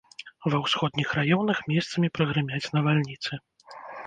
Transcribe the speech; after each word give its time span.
Ва 0.53 0.59
ўсходніх 0.63 1.11
раёнах 1.19 1.57
месцамі 1.73 2.09
прагрымяць 2.17 2.63
навальніцы. 2.79 3.41